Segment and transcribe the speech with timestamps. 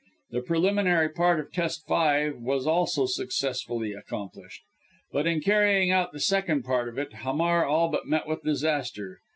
[0.31, 4.63] The preliminary part of test five was also successfully accomplished;
[5.11, 9.19] but in carrying out the second part of it, Hamar all but met with disaster.